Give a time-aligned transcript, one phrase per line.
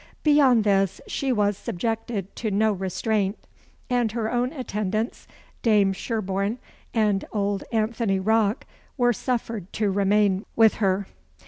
[0.23, 3.37] Beyond this, she was subjected to no restraint;
[3.87, 5.27] and her own attendants,
[5.61, 6.57] Dame Sherborne
[6.91, 8.65] and old Anthony Rocke,
[8.97, 11.05] were suffered to remain with her.